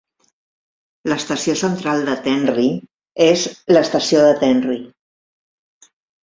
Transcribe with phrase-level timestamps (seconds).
[1.11, 2.65] L'estació central de Tenri
[3.27, 3.45] és
[3.77, 4.79] l'estació de Tenri.